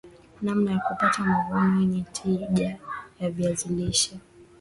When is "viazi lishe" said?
3.29-4.19